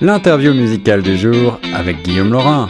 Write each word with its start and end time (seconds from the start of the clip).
L'interview 0.00 0.52
musicale 0.52 1.02
du 1.02 1.16
jour 1.16 1.58
avec 1.74 2.02
Guillaume 2.02 2.32
Laurin. 2.32 2.68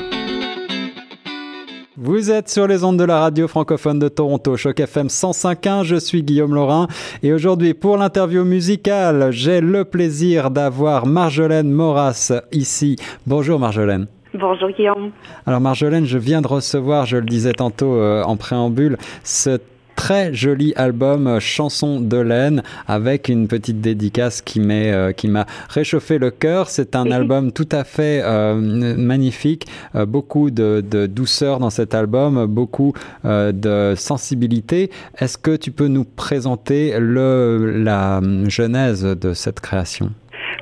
Vous 1.97 2.31
êtes 2.31 2.49
sur 2.49 2.67
les 2.67 2.85
ondes 2.85 2.99
de 2.99 3.05
la 3.05 3.21
radio 3.21 3.49
francophone 3.49 3.99
de 3.99 4.09
Toronto, 4.09 4.57
Choc 4.57 4.81
FM 4.81 5.07
105.1. 5.07 5.85
Je 5.85 5.97
suis 5.97 6.23
Guillaume 6.23 6.55
Laurin 6.55 6.89
et 7.23 7.33
aujourd'hui 7.33 7.75
pour 7.75 7.97
l'interview 7.97 8.45
musicale, 8.45 9.31
j'ai 9.31 9.61
le 9.61 9.85
plaisir 9.85 10.51
d'avoir 10.51 11.07
Marjolaine 11.07 11.71
Moras 11.71 12.33
ici. 12.51 12.97
Bonjour 13.27 13.59
Marjolaine. 13.59 14.09
Bonjour 14.35 14.71
Guillaume. 14.71 15.11
Alors 15.47 15.61
Marjolaine, 15.61 16.07
je 16.07 16.19
viens 16.19 16.41
de 16.41 16.49
recevoir, 16.49 17.07
je 17.07 17.19
le 17.19 17.27
disais 17.27 17.53
tantôt 17.53 17.95
euh, 17.97 18.23
en 18.23 18.37
préambule, 18.37 18.97
ce 19.25 19.59
très 19.95 20.33
joli 20.33 20.73
album 20.77 21.27
euh, 21.27 21.41
Chanson 21.41 22.01
de 22.01 22.17
laine 22.17 22.63
avec 22.87 23.29
une 23.29 23.49
petite 23.49 23.81
dédicace 23.81 24.43
qui 24.43 24.61
euh, 24.71 25.13
qui 25.13 25.29
m'a 25.29 25.47
réchauffé 25.69 26.19
le 26.19 26.31
cœur. 26.31 26.69
C'est 26.69 26.97
un 26.97 27.11
album 27.11 27.53
tout 27.53 27.69
à 27.73 27.85
fait 27.85 28.21
euh, 28.25 28.55
magnifique, 28.55 29.67
beaucoup 29.95 30.51
de, 30.51 30.81
douceur 31.07 31.59
dans 31.59 31.71
cet 31.71 31.95
album, 31.95 32.47
beaucoup 32.47 32.93
de 33.25 33.95
sensibilité. 33.97 34.91
Est-ce 35.19 35.39
que 35.39 35.57
tu 35.57 35.71
peux 35.71 35.89
nous 35.89 36.05
présenter 36.05 36.95
le, 36.99 37.83
la 37.83 38.21
genèse 38.49 39.05
de 39.05 39.33
cette 39.33 39.61
création? 39.61 40.11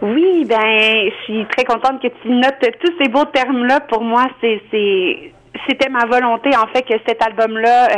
Oui, 0.02 0.44
ben, 0.48 0.56
je 0.58 1.24
suis 1.24 1.46
très 1.54 1.64
contente 1.64 2.00
que 2.02 2.08
tu 2.22 2.30
notes 2.30 2.60
tous 2.80 2.92
ces 3.00 3.10
beaux 3.10 3.26
termes-là. 3.26 3.80
Pour 3.80 4.02
moi, 4.02 4.26
c'est, 4.40 4.60
c'était 5.68 5.90
ma 5.90 6.06
volonté, 6.06 6.50
en 6.56 6.66
fait, 6.72 6.82
que 6.82 6.94
cet 7.06 7.22
album-là 7.22 7.88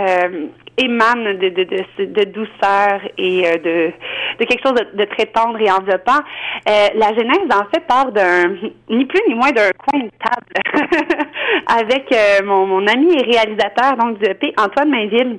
émane 0.79 1.39
de, 1.39 1.49
de, 1.49 1.65
de, 1.65 2.05
de, 2.05 2.25
douceur 2.25 3.01
et 3.19 3.47
euh, 3.47 3.57
de, 3.59 3.93
de 4.39 4.45
quelque 4.45 4.63
chose 4.63 4.75
de, 4.95 5.05
très 5.05 5.27
tendre 5.27 5.61
et 5.61 5.71
enveloppant. 5.71 6.21
Euh, 6.69 6.89
la 6.95 7.09
genèse, 7.15 7.49
en 7.51 7.65
fait, 7.73 7.87
part 7.87 8.13
d'un, 8.13 8.57
ni 8.89 9.05
plus 9.05 9.21
ni 9.29 9.35
moins 9.35 9.51
d'un 9.51 9.71
coin 9.79 10.01
de 10.01 10.11
table 10.23 10.89
avec 11.67 12.13
euh, 12.13 12.45
mon, 12.45 12.67
mon 12.67 12.87
ami 12.87 13.13
et 13.15 13.23
réalisateur 13.23 13.97
donc 13.99 14.19
du 14.19 14.31
EP, 14.31 14.53
Antoine 14.59 14.91
Mainville. 14.91 15.39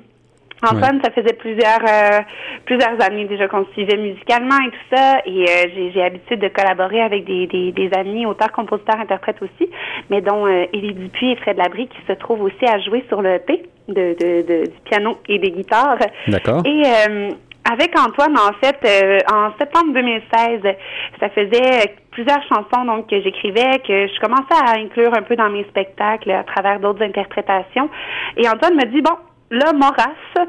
Antoine, 0.64 1.02
ça 1.04 1.12
faisait 1.12 1.34
plusieurs 1.34 1.82
euh, 1.82 2.22
plusieurs 2.66 3.02
années 3.02 3.26
déjà 3.26 3.48
qu'on 3.48 3.66
se 3.66 3.72
suivait 3.74 3.98
musicalement 3.98 4.58
et 4.66 4.72
tout 4.72 4.96
ça. 4.96 5.20
Et 5.26 5.44
euh, 5.44 5.70
j'ai, 5.76 5.92
j'ai 5.92 6.00
l'habitude 6.00 6.40
de 6.40 6.48
collaborer 6.48 7.02
avec 7.02 7.26
des, 7.26 7.48
des, 7.48 7.72
des, 7.72 7.90
amis, 7.98 8.26
auteurs, 8.26 8.52
compositeurs, 8.52 9.00
interprètes 9.00 9.42
aussi, 9.42 9.70
mais 10.10 10.22
dont 10.22 10.46
euh, 10.46 10.66
Élie 10.74 10.94
Dupuis 10.94 11.32
et 11.32 11.36
Fred 11.38 11.58
Labrie 11.58 11.88
qui 11.88 12.00
se 12.08 12.14
trouvent 12.14 12.42
aussi 12.42 12.66
à 12.66 12.80
jouer 12.80 13.04
sur 13.08 13.22
le 13.22 13.40
P 13.40 13.64
de, 13.88 13.94
de, 13.94 14.42
de, 14.48 14.64
du 14.66 14.80
piano 14.86 15.18
et 15.28 15.40
des 15.40 15.52
guitares. 15.52 15.98
D'accord. 16.28 16.62
Et 16.66 16.84
euh, 16.86 17.32
avec 17.70 17.98
Antoine, 17.98 18.38
en 18.38 18.54
fait, 18.62 18.78
en 19.32 19.52
septembre 19.58 19.94
2016, 19.94 20.62
ça 21.20 21.30
faisait 21.30 21.96
plusieurs 22.12 22.44
chansons 22.44 22.86
donc 22.86 23.10
que 23.10 23.22
j'écrivais, 23.22 23.80
que 23.88 24.08
je 24.08 24.20
commençais 24.20 24.54
à 24.66 24.78
inclure 24.78 25.14
un 25.14 25.22
peu 25.22 25.36
dans 25.38 25.50
mes 25.50 25.64
spectacles 25.66 26.32
à 26.32 26.44
travers 26.44 26.80
d'autres 26.80 27.04
interprétations. 27.04 27.90
Et 28.36 28.48
Antoine 28.50 28.76
me 28.76 28.86
dit 28.86 29.02
bon, 29.02 29.16
là, 29.54 29.72
Moras, 29.74 30.48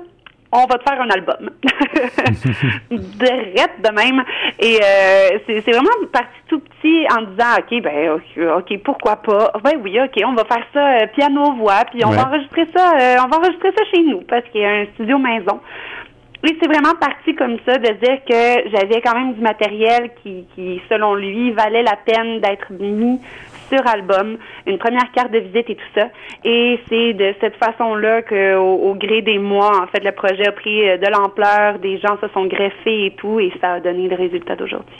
on 0.52 0.66
va 0.66 0.78
te 0.78 0.88
faire 0.88 1.00
un 1.00 1.10
album. 1.10 1.50
de 2.90 3.82
de 3.82 3.92
même. 3.92 4.24
Et 4.60 4.78
euh, 4.82 5.38
c'est 5.46 5.72
vraiment 5.72 5.90
parti 6.12 6.28
tout 6.48 6.60
petit 6.60 7.06
en 7.10 7.22
disant, 7.22 7.58
OK, 7.58 7.82
ben, 7.82 8.20
OK, 8.56 8.82
pourquoi 8.84 9.16
pas? 9.16 9.52
Ben 9.64 9.80
oui, 9.82 9.98
OK, 10.00 10.22
on 10.24 10.34
va 10.34 10.44
faire 10.44 10.64
ça 10.72 11.02
euh, 11.02 11.06
piano-voix, 11.14 11.84
puis 11.90 12.04
on 12.04 12.10
va 12.10 12.28
enregistrer 12.28 12.66
ça, 12.74 12.92
euh, 12.92 13.16
on 13.24 13.28
va 13.28 13.38
enregistrer 13.38 13.72
ça 13.76 13.84
chez 13.92 14.02
nous, 14.04 14.20
parce 14.22 14.44
qu'il 14.50 14.60
y 14.60 14.64
a 14.64 14.70
un 14.70 14.86
studio 14.94 15.18
maison. 15.18 15.60
Oui, 16.44 16.56
c'est 16.60 16.68
vraiment 16.68 16.94
parti 17.00 17.34
comme 17.34 17.56
ça, 17.66 17.78
de 17.78 17.88
dire 17.88 18.20
que 18.28 18.68
j'avais 18.70 19.00
quand 19.00 19.14
même 19.14 19.32
du 19.32 19.40
matériel 19.40 20.10
qui, 20.22 20.46
qui, 20.54 20.80
selon 20.90 21.14
lui, 21.14 21.52
valait 21.52 21.82
la 21.82 21.96
peine 21.96 22.40
d'être 22.40 22.70
mis 22.70 23.18
sur 23.68 23.86
album, 23.86 24.36
une 24.66 24.78
première 24.78 25.10
carte 25.12 25.32
de 25.32 25.38
visite 25.38 25.70
et 25.70 25.76
tout 25.76 25.92
ça. 25.94 26.08
Et 26.44 26.80
c'est 26.88 27.14
de 27.14 27.34
cette 27.40 27.56
façon-là 27.56 28.22
que, 28.22 28.56
au, 28.56 28.94
gré 28.94 29.22
des 29.22 29.38
mois, 29.38 29.82
en 29.82 29.86
fait, 29.88 30.04
le 30.04 30.12
projet 30.12 30.46
a 30.46 30.52
pris 30.52 30.88
euh, 30.88 30.96
de 30.96 31.06
l'ampleur, 31.06 31.78
des 31.78 31.98
gens 31.98 32.16
se 32.20 32.28
sont 32.28 32.46
greffés 32.46 33.06
et 33.06 33.14
tout, 33.16 33.40
et 33.40 33.52
ça 33.60 33.74
a 33.74 33.80
donné 33.80 34.08
le 34.08 34.16
résultat 34.16 34.56
d'aujourd'hui. 34.56 34.96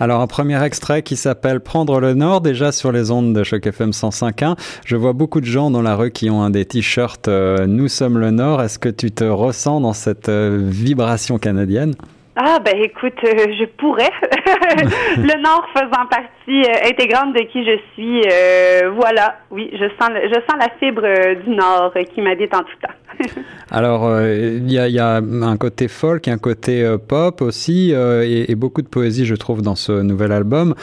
Alors, 0.00 0.20
un 0.20 0.26
premier 0.26 0.62
extrait 0.62 1.02
qui 1.02 1.16
s'appelle 1.16 1.60
Prendre 1.60 2.00
le 2.00 2.14
Nord, 2.14 2.40
déjà 2.40 2.72
sur 2.72 2.92
les 2.92 3.10
ondes 3.10 3.34
de 3.34 3.42
Choc 3.42 3.66
FM 3.66 3.90
105.1. 3.90 4.56
Je 4.84 4.96
vois 4.96 5.12
beaucoup 5.12 5.40
de 5.40 5.46
gens 5.46 5.70
dans 5.70 5.82
la 5.82 5.96
rue 5.96 6.10
qui 6.10 6.30
ont 6.30 6.42
un 6.42 6.50
des 6.50 6.64
t-shirts 6.64 7.28
euh, 7.28 7.66
Nous 7.66 7.88
sommes 7.88 8.18
le 8.18 8.30
Nord. 8.30 8.62
Est-ce 8.62 8.78
que 8.78 8.88
tu 8.88 9.10
te 9.10 9.24
ressens 9.24 9.80
dans 9.80 9.92
cette 9.92 10.28
euh, 10.28 10.58
vibration 10.60 11.38
canadienne? 11.38 11.94
Ah 12.40 12.60
ben 12.64 12.76
écoute, 12.80 13.18
euh, 13.24 13.52
je 13.58 13.64
pourrais. 13.64 14.12
le 15.16 15.42
Nord 15.42 15.66
faisant 15.74 16.06
partie 16.08 16.70
euh, 16.70 16.88
intégrante 16.88 17.34
de 17.34 17.40
qui 17.40 17.64
je 17.64 17.80
suis, 17.94 18.22
euh, 18.30 18.92
voilà. 18.94 19.38
Oui, 19.50 19.68
je 19.72 19.86
sens 20.00 20.10
je 20.22 20.40
sens 20.48 20.56
la 20.56 20.68
fibre 20.78 21.02
du 21.44 21.50
Nord 21.50 21.92
qui 22.14 22.20
m'habite 22.20 22.54
en 22.54 22.60
tout 22.60 22.76
temps. 22.80 23.34
Alors, 23.72 24.08
il 24.22 24.70
y, 24.70 24.98
a, 25.00 25.16
un 25.16 25.56
côté 25.56 25.88
folk, 25.88 26.28
un 26.28 26.38
côté 26.38 26.96
pop 27.08 27.42
aussi, 27.42 27.90
et, 27.90 28.50
et, 28.50 28.54
beaucoup 28.54 28.82
de 28.82 28.86
poésie, 28.86 29.26
je 29.26 29.34
trouve, 29.34 29.60
dans 29.60 29.74
ce 29.74 29.92
nouvel 29.92 30.30
album. 30.30 30.74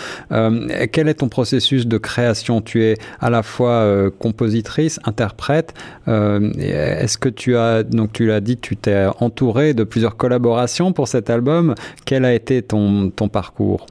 quel 0.91 1.07
est 1.07 1.15
ton 1.15 1.29
processus 1.29 1.87
de 1.87 1.97
création? 1.97 2.61
Tu 2.61 2.83
es 2.83 2.95
à 3.21 3.29
la 3.29 3.41
fois 3.41 3.85
compositrice, 4.19 4.99
interprète. 5.05 5.73
Est-ce 6.07 7.17
que 7.17 7.29
tu 7.29 7.55
as, 7.55 7.83
donc 7.83 8.11
tu 8.11 8.27
l'as 8.27 8.41
dit, 8.41 8.57
tu 8.57 8.75
t'es 8.75 9.05
entouré 9.19 9.73
de 9.73 9.83
plusieurs 9.83 10.17
collaborations 10.17 10.91
pour 10.91 11.07
cet 11.07 11.29
album 11.29 11.44
quel 12.05 12.25
a 12.25 12.33
été 12.33 12.61
ton, 12.61 13.11
parcours? 13.31 13.85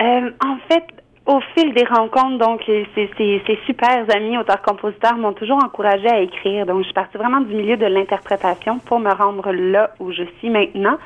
Euh, 0.00 0.30
en 0.44 0.56
fait, 0.68 0.84
au 1.26 1.40
fil 1.54 1.74
des 1.74 1.84
rencontres, 1.84 2.38
donc, 2.38 2.62
ces, 2.66 3.10
ces, 3.16 3.58
super 3.66 4.04
amis 4.14 4.38
auteurs-compositeurs 4.38 5.16
m'ont 5.16 5.32
toujours 5.32 5.62
encouragé 5.62 6.08
à 6.08 6.20
écrire. 6.20 6.66
Donc, 6.66 6.78
je 6.78 6.84
suis 6.84 6.94
partie 6.94 7.18
vraiment 7.18 7.40
du 7.40 7.54
milieu 7.54 7.76
de 7.76 7.86
l'interprétation 7.86 8.78
pour 8.78 9.00
me 9.00 9.12
rendre 9.12 9.50
là 9.52 9.90
où 9.98 10.12
je 10.12 10.22
suis 10.38 10.50
maintenant. 10.50 10.98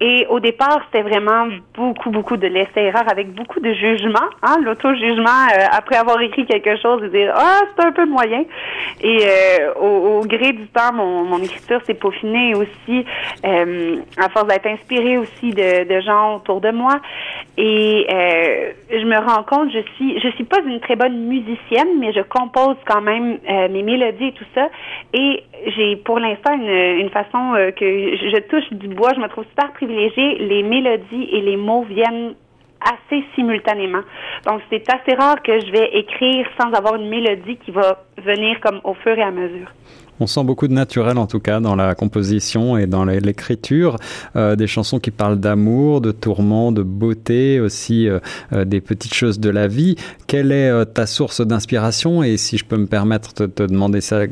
Et 0.00 0.26
au 0.28 0.40
départ, 0.40 0.80
c'était 0.86 1.08
vraiment 1.08 1.46
beaucoup, 1.76 2.10
beaucoup 2.10 2.36
de 2.36 2.46
laisser-erreur 2.46 3.04
avec 3.10 3.32
beaucoup 3.32 3.60
de 3.60 3.72
jugement, 3.72 4.28
hein, 4.42 4.56
l'auto-jugement 4.62 5.46
euh, 5.52 5.66
après 5.70 5.96
avoir 5.96 6.20
écrit 6.20 6.46
quelque 6.46 6.76
chose 6.80 7.02
et 7.04 7.08
dire 7.08 7.32
ah 7.36 7.60
c'est 7.76 7.84
un 7.84 7.92
peu 7.92 8.04
moyen. 8.04 8.44
Et 9.00 9.18
euh, 9.24 9.74
au, 9.74 10.20
gré 10.26 10.52
du 10.52 10.66
temps, 10.68 10.92
mon, 10.92 11.24
mon 11.24 11.38
écriture 11.38 11.80
s'est 11.86 11.94
peaufinée 11.94 12.54
aussi 12.54 13.04
euh, 13.44 13.96
à 14.18 14.28
force 14.30 14.48
d'être 14.48 14.66
inspirée 14.66 15.18
aussi 15.18 15.50
de, 15.50 15.84
de, 15.84 16.00
gens 16.00 16.36
autour 16.36 16.60
de 16.60 16.70
moi. 16.70 17.00
Et 17.56 18.06
je 18.90 19.04
me 19.04 19.18
rends 19.18 19.44
compte, 19.44 19.53
je 19.72 19.80
suis, 19.94 20.20
je 20.20 20.28
suis 20.30 20.44
pas 20.44 20.60
une 20.64 20.80
très 20.80 20.96
bonne 20.96 21.26
musicienne, 21.26 21.98
mais 21.98 22.12
je 22.12 22.20
compose 22.20 22.76
quand 22.86 23.00
même 23.00 23.38
mes 23.70 23.82
mélodies 23.82 24.28
et 24.28 24.32
tout 24.32 24.44
ça. 24.54 24.68
Et 25.12 25.42
j'ai 25.76 25.96
pour 25.96 26.18
l'instant 26.18 26.52
une, 26.54 27.00
une 27.00 27.10
façon 27.10 27.54
que 27.76 28.16
je, 28.16 28.40
touche 28.48 28.72
du 28.72 28.88
bois. 28.88 29.10
Je 29.14 29.20
me 29.20 29.28
trouve 29.28 29.44
super 29.46 29.72
privilégié, 29.72 30.38
les 30.38 30.62
mélodies 30.62 31.28
et 31.32 31.40
les 31.40 31.56
mots 31.56 31.82
viennent 31.82 32.34
assez 32.84 33.24
simultanément. 33.34 34.02
Donc, 34.46 34.60
c'est 34.70 34.84
assez 34.90 35.14
rare 35.16 35.42
que 35.42 35.60
je 35.60 35.72
vais 35.72 35.90
écrire 35.94 36.46
sans 36.60 36.72
avoir 36.72 36.96
une 36.96 37.08
mélodie 37.08 37.56
qui 37.64 37.70
va 37.70 38.04
venir 38.22 38.60
comme 38.60 38.80
au 38.84 38.94
fur 38.94 39.16
et 39.18 39.22
à 39.22 39.30
mesure. 39.30 39.68
On 40.20 40.28
sent 40.28 40.44
beaucoup 40.44 40.68
de 40.68 40.72
naturel 40.72 41.18
en 41.18 41.26
tout 41.26 41.40
cas 41.40 41.58
dans 41.58 41.74
la 41.74 41.94
composition 41.96 42.76
et 42.76 42.86
dans 42.86 43.04
l'écriture, 43.04 43.96
euh, 44.36 44.54
des 44.54 44.68
chansons 44.68 45.00
qui 45.00 45.10
parlent 45.10 45.40
d'amour, 45.40 46.00
de 46.00 46.12
tourments, 46.12 46.70
de 46.70 46.82
beauté, 46.82 47.58
aussi 47.58 48.08
euh, 48.08 48.20
euh, 48.52 48.64
des 48.64 48.80
petites 48.80 49.14
choses 49.14 49.40
de 49.40 49.50
la 49.50 49.66
vie. 49.66 49.96
Quelle 50.28 50.52
est 50.52 50.94
ta 50.94 51.06
source 51.06 51.40
d'inspiration? 51.40 52.22
Et 52.22 52.36
si 52.36 52.58
je 52.58 52.64
peux 52.64 52.76
me 52.76 52.86
permettre 52.86 53.34
de 53.34 53.46
te 53.46 53.64
demander 53.64 54.00
ça, 54.00 54.26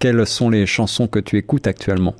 quelles 0.00 0.26
sont 0.26 0.50
les 0.50 0.66
chansons 0.66 1.06
que 1.06 1.20
tu 1.20 1.36
écoutes 1.36 1.68
actuellement? 1.68 2.14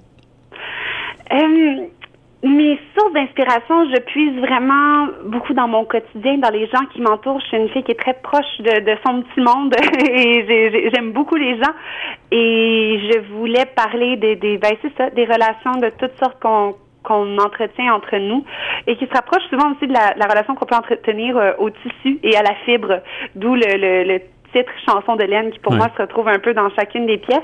Mes 2.93 3.01
sources 3.01 3.13
d'inspiration, 3.13 3.89
je 3.91 4.01
puise 4.01 4.39
vraiment 4.41 5.09
beaucoup 5.27 5.55
dans 5.55 5.69
mon 5.69 5.85
quotidien, 5.85 6.39
dans 6.39 6.51
les 6.51 6.67
gens 6.67 6.85
qui 6.93 7.01
m'entourent. 7.01 7.41
Je 7.41 7.47
suis 7.47 7.57
une 7.57 7.69
fille 7.69 7.83
qui 7.83 7.93
est 7.93 8.01
très 8.01 8.15
proche 8.15 8.59
de, 8.61 8.81
de 8.81 8.97
son 9.07 9.23
petit 9.23 9.41
monde 9.41 9.75
et 10.11 10.91
j'aime 10.93 11.13
beaucoup 11.13 11.37
les 11.37 11.57
gens. 11.57 11.73
Et 12.31 13.01
je 13.11 13.19
voulais 13.35 13.67
parler 13.67 14.17
des, 14.17 14.37
des 14.37 14.59
ben 14.59 14.73
c'est 14.83 14.93
ça, 14.97 15.11
des 15.11 15.25
relations 15.25 15.73
de 15.81 15.91
toutes 15.99 16.19
sortes 16.23 16.41
qu'on 16.41 16.75
qu'on 17.03 17.37
entretient 17.39 17.93
entre 17.93 18.17
nous 18.17 18.45
et 18.87 18.97
qui 18.97 19.07
se 19.07 19.13
rapproche 19.13 19.43
souvent 19.51 19.73
aussi 19.73 19.89
de 19.89 19.93
la, 19.93 20.15
la 20.17 20.27
relation 20.27 20.55
qu'on 20.55 20.67
peut 20.67 20.77
entretenir 20.77 21.37
euh, 21.37 21.51
au 21.59 21.69
tissu 21.69 22.21
et 22.23 22.37
à 22.37 22.43
la 22.43 22.55
fibre, 22.65 23.01
d'où 23.35 23.57
le, 23.57 23.77
le, 23.77 24.05
le, 24.05 24.21
titre 24.53 24.71
chanson 24.87 25.17
de 25.17 25.25
laine 25.25 25.51
qui 25.51 25.59
pour 25.59 25.73
moi 25.73 25.89
se 25.97 26.03
retrouve 26.03 26.29
un 26.29 26.39
peu 26.39 26.55
dans 26.55 26.69
chacune 26.77 27.07
des 27.07 27.17
pièces. 27.17 27.41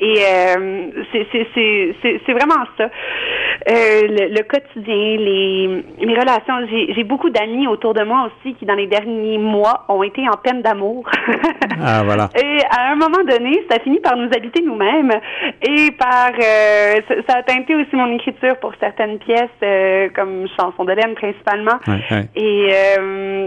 Et 0.00 0.14
euh, 0.18 0.90
c'est 1.12 2.32
vraiment 2.32 2.64
ça. 2.76 2.84
Euh, 3.70 4.28
le, 4.30 4.42
quotidien, 4.42 4.94
les, 4.94 5.84
les 5.98 6.14
relations. 6.14 6.54
J'ai 6.68 7.04
beaucoup 7.04 7.30
d'amis 7.30 7.66
autour 7.66 7.94
de 7.94 8.02
moi 8.02 8.28
aussi 8.28 8.54
qui, 8.54 8.66
dans 8.66 8.74
les 8.74 8.86
derniers 8.86 9.38
mois, 9.38 9.84
ont 9.88 10.02
été 10.02 10.28
en 10.28 10.36
peine 10.36 10.62
d'amour. 10.62 11.08
ah, 11.82 12.02
voilà. 12.04 12.28
Et 12.34 12.58
à 12.76 12.92
un 12.92 12.96
moment 12.96 13.22
donné, 13.26 13.64
ça 13.70 13.78
finit 13.80 14.00
par 14.00 14.16
nous 14.16 14.28
habiter 14.36 14.62
nous-mêmes 14.62 15.12
et 15.62 15.90
par... 15.92 16.32
Euh, 16.32 17.00
ça, 17.28 17.38
a 17.38 17.42
teinté 17.42 17.74
aussi 17.74 17.94
mon 17.94 18.12
écriture 18.14 18.56
pour 18.60 18.72
certaines 18.80 19.18
pièces, 19.18 19.48
euh, 19.62 20.08
comme 20.14 20.46
Chanson 20.56 20.84
de 20.84 20.92
laine 20.92 21.14
principalement. 21.14 21.78
Et 22.34 22.70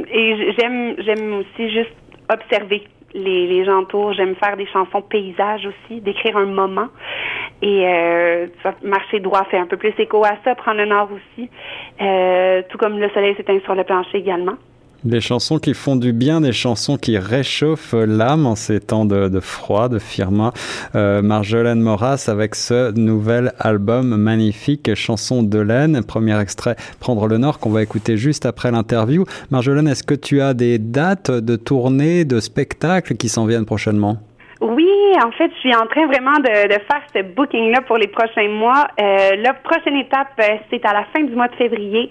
et 0.09 0.53
j'aime 0.57 0.95
j'aime 0.99 1.33
aussi 1.33 1.71
juste 1.71 1.93
observer 2.29 2.83
les, 3.17 3.47
les 3.47 3.65
gens 3.65 3.81
autour. 3.81 4.13
J'aime 4.13 4.35
faire 4.35 4.55
des 4.57 4.67
chansons 4.67 5.01
paysages 5.01 5.65
aussi, 5.65 6.01
décrire 6.01 6.37
un 6.37 6.45
moment. 6.45 6.87
Et 7.61 7.87
euh, 7.87 8.47
marcher 8.83 9.19
droit 9.19 9.43
fait 9.45 9.57
un 9.57 9.65
peu 9.65 9.77
plus 9.77 9.93
écho 9.97 10.23
à 10.23 10.37
ça, 10.43 10.55
prendre 10.55 10.77
le 10.77 10.85
nord 10.85 11.09
aussi. 11.11 11.49
Euh, 12.01 12.61
tout 12.69 12.77
comme 12.77 12.99
le 12.99 13.09
soleil 13.09 13.35
s'éteint 13.35 13.59
sur 13.61 13.75
le 13.75 13.83
plancher 13.83 14.17
également. 14.17 14.57
Des 15.07 15.21
chansons 15.21 15.57
qui 15.57 15.73
font 15.73 15.95
du 15.95 16.11
bien, 16.11 16.41
des 16.41 16.51
chansons 16.51 16.97
qui 16.97 17.17
réchauffent 17.17 17.93
l'âme 17.93 18.45
en 18.45 18.55
ces 18.57 18.81
temps 18.81 19.05
de, 19.05 19.39
froid, 19.39 19.87
de 19.87 19.99
firma. 19.99 20.51
Euh, 20.95 21.21
Marjolaine 21.21 21.79
Moras 21.79 22.25
avec 22.27 22.55
ce 22.55 22.91
nouvel 22.91 23.53
album 23.57 24.17
magnifique, 24.17 24.93
Chanson 24.95 25.43
de 25.43 25.59
laine, 25.59 26.03
premier 26.03 26.37
extrait 26.41 26.75
Prendre 26.99 27.25
le 27.27 27.37
Nord 27.37 27.59
qu'on 27.59 27.69
va 27.69 27.83
écouter 27.83 28.17
juste 28.17 28.45
après 28.45 28.69
l'interview. 28.69 29.23
Marjolaine, 29.49 29.87
est-ce 29.87 30.03
que 30.03 30.13
tu 30.13 30.41
as 30.41 30.53
des 30.53 30.77
dates 30.77 31.31
de 31.31 31.55
tournée, 31.55 32.25
de 32.25 32.41
spectacles 32.41 33.15
qui 33.15 33.29
s'en 33.29 33.45
viennent 33.45 33.65
prochainement? 33.65 34.17
Oui, 34.61 34.89
en 35.23 35.31
fait, 35.31 35.51
je 35.53 35.59
suis 35.59 35.75
en 35.75 35.85
train 35.85 36.07
vraiment 36.07 36.39
de, 36.39 36.49
faire 36.49 37.01
ce 37.15 37.21
booking-là 37.21 37.81
pour 37.81 37.97
les 37.97 38.07
prochains 38.07 38.49
mois. 38.49 38.87
Euh, 38.99 39.35
la 39.37 39.53
prochaine 39.53 39.95
étape, 39.97 40.29
euh, 40.39 40.55
c'est 40.69 40.83
à 40.85 40.93
la 40.93 41.05
fin 41.13 41.23
du 41.23 41.35
mois 41.35 41.47
de 41.47 41.55
février 41.55 42.09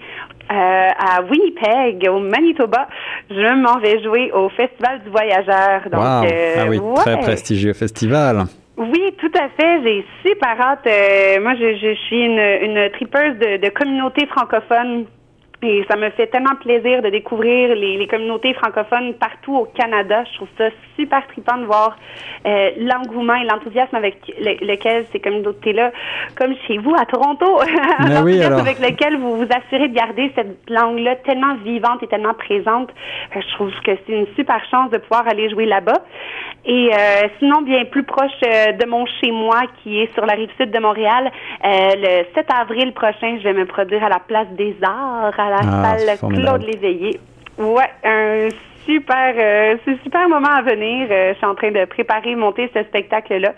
euh, 0.49 0.53
à 0.55 1.21
Winnipeg, 1.23 2.07
au 2.09 2.19
Manitoba. 2.19 2.87
Je 3.29 3.61
m'en 3.61 3.79
vais 3.79 4.01
jouer 4.01 4.31
au 4.31 4.47
Festival 4.49 5.01
du 5.03 5.09
Voyageur. 5.09 5.81
Donc, 5.91 6.31
euh, 6.31 6.55
ah 6.57 6.65
oui, 6.69 6.79
très 6.95 7.19
prestigieux 7.19 7.73
festival. 7.73 8.45
Oui, 8.77 9.13
tout 9.17 9.31
à 9.37 9.49
fait. 9.49 9.81
J'ai 9.83 10.05
super 10.25 10.61
hâte. 10.61 10.87
moi, 11.41 11.53
je, 11.55 11.75
je, 11.75 11.95
suis 12.07 12.23
une, 12.23 12.39
une 12.39 12.89
tripeuse 12.91 13.37
de, 13.39 13.57
de 13.57 13.69
communautés 13.69 14.25
francophones 14.27 15.05
et 15.63 15.83
ça 15.89 15.95
me 15.95 16.09
fait 16.11 16.27
tellement 16.27 16.55
plaisir 16.61 17.01
de 17.01 17.09
découvrir 17.09 17.73
les, 17.75 17.97
les, 17.97 18.07
communautés 18.07 18.53
francophones 18.53 19.15
partout 19.15 19.55
au 19.55 19.65
Canada. 19.65 20.23
Je 20.31 20.35
trouve 20.35 20.47
ça 20.57 20.65
super 20.95 21.25
trippant 21.27 21.57
de 21.57 21.65
voir 21.65 21.97
euh, 22.45 22.69
l'engouement 22.77 23.33
et 23.35 23.43
l'enthousiasme 23.43 23.95
avec 23.95 24.17
lequel 24.39 25.05
ces 25.11 25.19
communautés-là, 25.19 25.91
comme 26.35 26.53
chez 26.67 26.77
vous 26.77 26.93
à 26.95 27.05
Toronto, 27.05 27.59
avec 27.99 28.79
lequel 28.79 29.17
vous 29.17 29.37
vous 29.37 29.47
assurez 29.49 29.87
de 29.87 29.95
garder 29.95 30.31
cette 30.35 30.69
langue-là 30.69 31.15
tellement 31.17 31.55
vivante 31.55 32.03
et 32.03 32.07
tellement 32.07 32.35
présente. 32.35 32.91
Euh, 33.35 33.41
je 33.41 33.55
trouve 33.55 33.71
que 33.83 33.91
c'est 34.05 34.13
une 34.13 34.27
super 34.35 34.63
chance 34.69 34.91
de 34.91 34.97
pouvoir 34.97 35.27
aller 35.27 35.49
jouer 35.49 35.65
là-bas. 35.65 36.01
Et 36.65 36.91
euh, 36.93 37.27
sinon, 37.39 37.61
bien 37.61 37.85
plus 37.85 38.03
proche 38.03 38.31
euh, 38.45 38.73
de 38.73 38.85
mon 38.85 39.05
chez-moi, 39.21 39.61
qui 39.81 40.01
est 40.01 40.13
sur 40.13 40.25
la 40.25 40.33
rive 40.33 40.49
sud 40.59 40.71
de 40.71 40.79
Montréal, 40.79 41.31
le 41.63 42.25
7 42.35 42.45
avril 42.53 42.93
prochain, 42.93 43.37
je 43.39 43.43
vais 43.43 43.53
me 43.53 43.65
produire 43.65 44.03
à 44.03 44.09
la 44.09 44.19
Place 44.19 44.49
des 44.51 44.75
Arts, 44.83 45.33
à 45.47 45.49
la 45.49 45.59
ah, 45.63 45.97
salle 45.97 46.17
Claude 46.17 46.63
Léveillé. 46.63 47.19
Ouais, 47.57 47.89
un 48.03 48.49
super, 48.85 49.33
euh, 49.37 49.77
super 50.03 50.29
moment 50.29 50.49
à 50.49 50.61
venir. 50.61 51.07
je 51.09 51.33
suis 51.35 51.45
en 51.45 51.55
train 51.55 51.71
de 51.71 51.85
préparer, 51.85 52.35
monter 52.35 52.69
ce 52.73 52.83
spectacle-là 52.83 53.53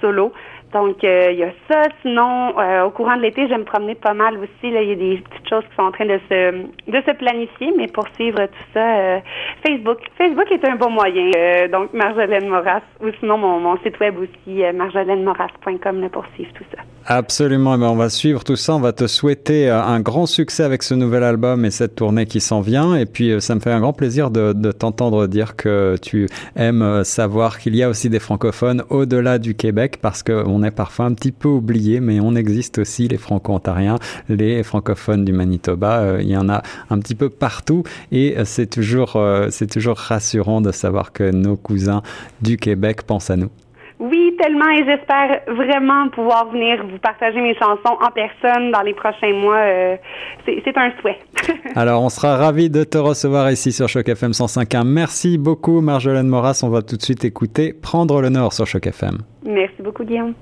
solo. 0.00 0.32
Donc, 0.72 1.02
euh, 1.02 1.30
il 1.32 1.38
y 1.38 1.44
a 1.44 1.52
ça. 1.68 1.84
Sinon, 2.02 2.58
euh, 2.58 2.84
au 2.84 2.90
courant 2.90 3.16
de 3.16 3.22
l'été, 3.22 3.48
j'aime 3.48 3.64
promener 3.64 3.94
pas 3.94 4.12
mal 4.12 4.36
aussi. 4.36 4.70
Là, 4.70 4.82
il 4.82 4.88
y 4.88 4.92
a 4.92 4.96
des 4.96 5.22
choses 5.48 5.64
qui 5.68 5.76
sont 5.76 5.82
en 5.82 5.92
train 5.92 6.06
de 6.06 6.20
se, 6.28 6.52
de 6.90 7.02
se 7.06 7.12
planifier, 7.16 7.72
mais 7.76 7.86
pour 7.88 8.06
suivre 8.14 8.38
tout 8.46 8.66
ça, 8.74 8.98
euh, 8.98 9.18
Facebook. 9.66 9.98
Facebook 10.16 10.50
est 10.50 10.64
un 10.64 10.76
bon 10.76 10.90
moyen. 10.90 11.30
donc, 11.72 11.92
Marjolaine 11.92 12.48
Moras, 12.48 12.82
ou 13.00 13.06
sinon 13.20 13.38
mon, 13.38 13.60
mon 13.60 13.76
site 13.78 13.98
web 14.00 14.14
aussi, 14.18 14.62
marjoleinemoras.com 14.74 16.08
pour 16.10 16.24
suivre 16.34 16.52
tout 16.54 16.64
ça. 16.74 16.82
Absolument. 17.06 17.74
Eh 17.74 17.78
ben, 17.78 17.86
on 17.86 17.96
va 17.96 18.10
suivre 18.10 18.44
tout 18.44 18.56
ça. 18.56 18.74
On 18.74 18.80
va 18.80 18.92
te 18.92 19.06
souhaiter 19.06 19.70
un 19.70 20.00
grand 20.00 20.26
succès 20.26 20.62
avec 20.62 20.82
ce 20.82 20.94
nouvel 20.94 21.22
album 21.22 21.64
et 21.64 21.70
cette 21.70 21.94
tournée 21.94 22.26
qui 22.26 22.40
s'en 22.40 22.60
vient. 22.60 22.94
Et 22.96 23.06
puis, 23.06 23.40
ça 23.40 23.54
me 23.54 23.60
fait 23.60 23.72
un 23.72 23.80
grand 23.80 23.94
plaisir 23.94 24.30
de, 24.30 24.52
de 24.52 24.72
t'entendre 24.72 25.26
dire 25.26 25.56
que 25.56 25.96
tu 26.02 26.28
aimes 26.56 27.02
savoir 27.04 27.58
qu'il 27.58 27.74
y 27.76 27.82
a 27.82 27.88
aussi 27.88 28.10
des 28.10 28.18
francophones 28.18 28.82
au-delà 28.90 29.38
du 29.38 29.54
Québec 29.54 29.98
parce 30.02 30.22
que 30.22 30.44
on 30.46 30.62
est 30.62 30.70
parfois 30.70 31.06
un 31.06 31.14
petit 31.14 31.32
peu 31.32 31.48
oublié, 31.48 32.00
mais 32.00 32.20
on 32.20 32.34
existe 32.34 32.78
aussi, 32.78 33.08
les 33.08 33.16
franco-ontariens, 33.16 33.96
les 34.28 34.62
francophones 34.62 35.24
du 35.24 35.32
Manitoba. 35.38 36.00
Euh, 36.00 36.18
il 36.20 36.30
y 36.30 36.36
en 36.36 36.48
a 36.48 36.62
un 36.90 36.98
petit 36.98 37.14
peu 37.14 37.30
partout 37.30 37.82
et 38.12 38.36
euh, 38.36 38.44
c'est 38.44 38.68
toujours, 38.68 39.16
euh, 39.16 39.46
c'est 39.50 39.70
toujours 39.70 39.96
rassurant 39.96 40.60
de 40.60 40.72
savoir 40.72 41.12
que 41.12 41.30
nos 41.30 41.56
cousins 41.56 42.02
du 42.42 42.56
Québec 42.56 43.02
pensent 43.06 43.30
à 43.30 43.36
nous. 43.36 43.50
Oui, 44.00 44.36
tellement, 44.38 44.70
et 44.70 44.84
j'espère 44.84 45.40
vraiment 45.48 46.08
pouvoir 46.10 46.48
venir 46.52 46.86
vous 46.86 46.98
partager 46.98 47.40
mes 47.40 47.54
chansons 47.54 47.96
en 48.00 48.10
personne 48.12 48.70
dans 48.70 48.82
les 48.82 48.94
prochains 48.94 49.32
mois. 49.32 49.60
c'est 50.46 50.78
un 50.78 50.92
souhait. 51.00 51.18
Alors, 51.74 52.04
on 52.04 52.08
sera 52.08 52.36
ravis 52.36 52.70
de 52.70 52.84
te 52.84 52.96
recevoir 52.96 53.50
ici 53.50 53.72
sur 53.72 53.88
Choc 53.88 54.08
FM 54.08 54.30
105.1. 54.30 54.84
Merci 54.84 55.36
beaucoup, 55.36 55.80
Marjolaine 55.80 56.28
Moras. 56.28 56.60
On 56.62 56.68
va 56.68 56.82
tout 56.82 56.96
de 56.96 57.02
suite 57.02 57.24
écouter 57.24 57.72
Prendre 57.72 58.22
le 58.22 58.28
Nord 58.28 58.52
sur 58.52 58.68
Choc 58.68 58.86
FM. 58.86 59.18
Merci 59.44 59.82
beaucoup, 59.82 60.04
Guillaume. 60.04 60.34